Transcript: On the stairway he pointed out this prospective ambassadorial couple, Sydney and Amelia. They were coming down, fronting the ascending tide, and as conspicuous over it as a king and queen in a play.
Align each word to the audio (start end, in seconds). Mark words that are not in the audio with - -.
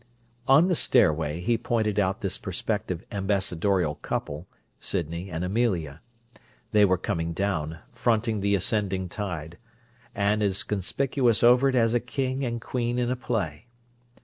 On 0.47 0.67
the 0.67 0.73
stairway 0.73 1.41
he 1.41 1.59
pointed 1.59 1.99
out 1.99 2.21
this 2.21 2.39
prospective 2.39 3.05
ambassadorial 3.11 3.93
couple, 3.93 4.47
Sydney 4.79 5.29
and 5.29 5.43
Amelia. 5.45 6.01
They 6.71 6.85
were 6.85 6.97
coming 6.97 7.33
down, 7.33 7.77
fronting 7.93 8.41
the 8.41 8.55
ascending 8.55 9.09
tide, 9.09 9.59
and 10.15 10.41
as 10.41 10.63
conspicuous 10.63 11.43
over 11.43 11.69
it 11.69 11.75
as 11.75 11.93
a 11.93 11.99
king 11.99 12.43
and 12.43 12.59
queen 12.59 12.97
in 12.97 13.11
a 13.11 13.15
play. 13.15 13.67